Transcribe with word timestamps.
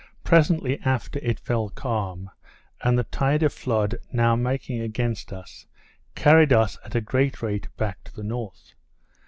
presently 0.23 0.79
after 0.79 1.19
it 1.19 1.39
fell 1.39 1.69
calm, 1.69 2.31
and 2.81 2.97
the 2.97 3.03
tide 3.03 3.43
of 3.43 3.53
flood 3.53 3.95
now 4.11 4.35
making 4.35 4.81
against 4.81 5.31
us, 5.31 5.67
carried 6.15 6.51
us 6.51 6.75
at 6.83 6.95
a 6.95 7.01
great 7.01 7.39
rate 7.43 7.67
back 7.77 8.03
to 8.03 8.15
the 8.15 8.23
north. 8.23 8.73